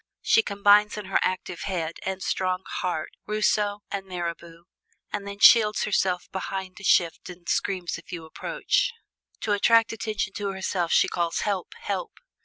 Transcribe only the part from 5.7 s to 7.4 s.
herself behind a shift